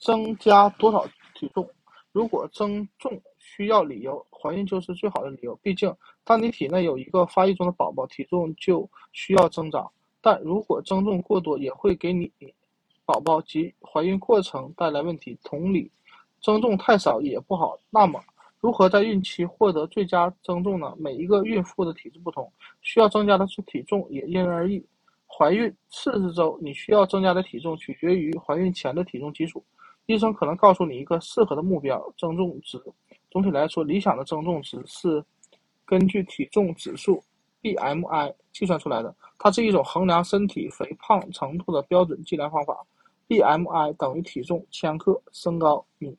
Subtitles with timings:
[0.00, 1.68] 增加多少体重？
[2.12, 5.54] 如果增重需要理由，怀孕就是最好的理由。
[5.62, 9.88] 毕竟，当你体内有一个发育中的宝宝，体重就需要增长。
[10.20, 12.30] 但如果增重过多，也会给你
[13.04, 15.38] 宝宝及怀孕过程带来问题。
[15.44, 15.90] 同理，
[16.42, 17.78] 增重太少也不好。
[17.90, 18.20] 那么，
[18.58, 20.94] 如何在孕期获得最佳增重呢？
[20.98, 22.50] 每一个孕妇的体质不同，
[22.82, 24.84] 需要增加的是体重也因人而异。
[25.26, 29.64] 怀孕四十周，你需要增加的体重取决于怀孕前的体重基数。
[30.10, 32.82] 医生可能告诉你一个适合的目标增重值。
[33.30, 35.24] 总体来说，理想的增重值是
[35.84, 37.22] 根据体重指数
[37.62, 39.14] （BMI） 计算出来的。
[39.38, 42.84] 它是一种衡量身体肥胖程度的标准计量方法。
[43.28, 46.16] BMI 等于体重千克身高米。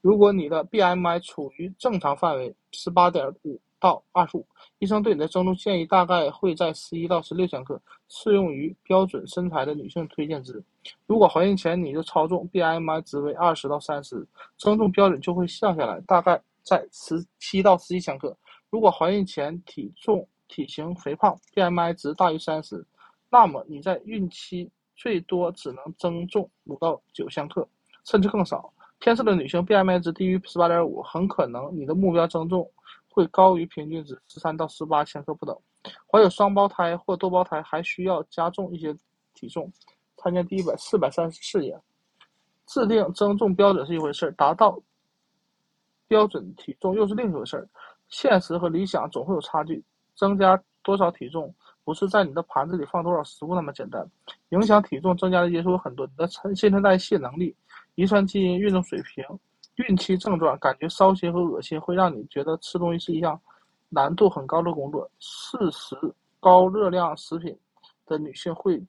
[0.00, 3.60] 如果你的 BMI 处于正常范围（十八点五）。
[3.80, 4.46] 到二十五，
[4.78, 10.62] 医生对你的增重建议大概会在十一到十六千克，适用于标准身材的女性推荐值。
[11.06, 14.26] 如果怀孕前你就超重，BMI 值为二十到三十，
[14.58, 18.36] 增重标准就会降下来，大概在十七到十一千克。
[18.68, 22.86] 如果怀孕前体重体型肥胖，BMI 值大于三十，
[23.30, 27.66] 那么你在孕期最多只能增重五到九千克，
[28.04, 28.72] 甚至更少。
[28.98, 32.70] 偏瘦的女性 BMI 值低于十八点五，很可能你的目标增重。
[33.10, 35.54] 会高于平均值十三到十八千克不等。
[36.10, 38.96] 怀有双胞胎或多胞胎还需要加重一些
[39.34, 39.70] 体重。
[40.16, 41.78] 参见第一百四百三十四页。
[42.66, 44.80] 制定增重标准是一回事儿，达到
[46.06, 47.68] 标准体重又是另一回事儿。
[48.08, 49.82] 现实和理想总会有差距。
[50.14, 51.52] 增加多少体重
[51.82, 54.06] 不是在你的盘子里放多少食物那么简单。
[54.50, 57.56] 影响体重增加的因素有很多，你的新陈代谢能力、
[57.94, 59.24] 遗传基因、运动水平。
[59.88, 63.40] 孕期症状感觉烧心和恶心，会让你觉得吃东西是一项
[63.88, 65.10] 难度很高的工作。
[65.18, 65.96] 适食
[66.38, 67.56] 高热量食品
[68.06, 68.82] 的女性会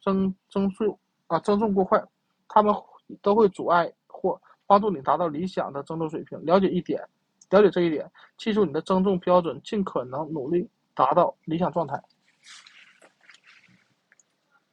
[0.00, 2.02] 增增重啊增重过快，
[2.48, 2.74] 她们
[3.22, 6.38] 都会阻碍或帮助你达到理想的增重水平。
[6.44, 7.00] 了解一点，
[7.50, 12.02] 了解这一点，记住你的增重标准，尽可能努力达到理想状态。